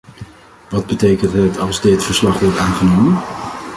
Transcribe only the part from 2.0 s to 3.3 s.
verslag wordt aangenomen?